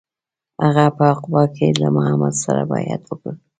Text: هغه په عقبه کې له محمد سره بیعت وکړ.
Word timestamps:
هغه 0.63 0.85
په 0.97 1.03
عقبه 1.11 1.43
کې 1.55 1.67
له 1.81 1.87
محمد 1.95 2.33
سره 2.43 2.61
بیعت 2.71 3.01
وکړ. 3.07 3.33